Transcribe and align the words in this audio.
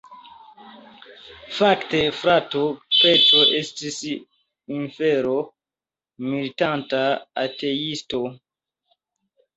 Fakte 1.57 1.99
frato 2.21 2.61
Petro 3.01 3.41
estis 3.59 3.99
inferon 4.79 5.47
meritanta 6.33 7.03
ateisto. 7.47 8.27